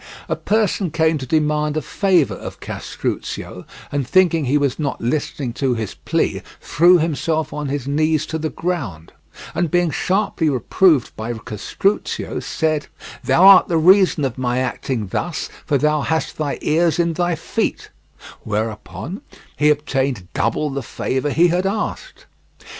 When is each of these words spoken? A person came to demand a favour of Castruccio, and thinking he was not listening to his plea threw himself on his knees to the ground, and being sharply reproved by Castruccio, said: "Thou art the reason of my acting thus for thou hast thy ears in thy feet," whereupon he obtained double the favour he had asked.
A 0.27 0.35
person 0.35 0.89
came 0.89 1.19
to 1.19 1.27
demand 1.27 1.77
a 1.77 1.81
favour 1.83 2.33
of 2.33 2.59
Castruccio, 2.59 3.67
and 3.91 4.07
thinking 4.07 4.45
he 4.45 4.57
was 4.57 4.79
not 4.79 4.99
listening 4.99 5.53
to 5.53 5.75
his 5.75 5.93
plea 5.93 6.41
threw 6.59 6.97
himself 6.97 7.53
on 7.53 7.67
his 7.69 7.87
knees 7.87 8.25
to 8.25 8.39
the 8.39 8.49
ground, 8.49 9.13
and 9.53 9.69
being 9.69 9.91
sharply 9.91 10.49
reproved 10.49 11.15
by 11.15 11.31
Castruccio, 11.33 12.39
said: 12.39 12.87
"Thou 13.23 13.43
art 13.45 13.67
the 13.67 13.77
reason 13.77 14.25
of 14.25 14.39
my 14.39 14.57
acting 14.57 15.05
thus 15.05 15.49
for 15.67 15.77
thou 15.77 16.01
hast 16.01 16.35
thy 16.39 16.57
ears 16.63 16.97
in 16.97 17.13
thy 17.13 17.35
feet," 17.35 17.91
whereupon 18.43 19.21
he 19.55 19.69
obtained 19.69 20.27
double 20.33 20.71
the 20.71 20.81
favour 20.81 21.29
he 21.29 21.49
had 21.49 21.67
asked. 21.67 22.25